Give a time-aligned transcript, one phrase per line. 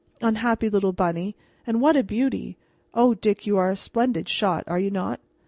[0.19, 1.35] "Unhappy little bunny
[1.67, 2.57] and what a beauty!
[2.95, 5.19] O Dick, you are a splendid shot, are you not?"